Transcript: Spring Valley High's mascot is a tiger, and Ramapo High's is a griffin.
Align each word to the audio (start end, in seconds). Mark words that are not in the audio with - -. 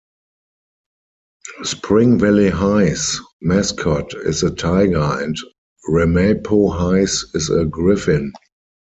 Spring 1.61 2.17
Valley 2.17 2.49
High's 2.49 3.19
mascot 3.39 4.11
is 4.21 4.41
a 4.41 4.49
tiger, 4.49 4.97
and 4.97 5.37
Ramapo 5.89 6.69
High's 6.69 7.23
is 7.35 7.51
a 7.51 7.65
griffin. 7.65 8.33